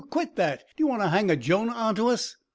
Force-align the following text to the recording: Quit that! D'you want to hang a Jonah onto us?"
Quit 0.09 0.35
that! 0.35 0.63
D'you 0.75 0.87
want 0.87 1.03
to 1.03 1.09
hang 1.09 1.29
a 1.29 1.35
Jonah 1.35 1.73
onto 1.73 2.07
us?" 2.09 2.35